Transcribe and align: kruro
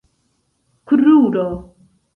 kruro 0.87 1.47